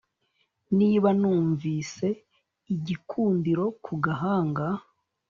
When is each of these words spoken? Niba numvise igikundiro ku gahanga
Niba 0.77 1.09
numvise 1.19 2.07
igikundiro 2.73 3.65
ku 3.83 3.93
gahanga 4.05 4.67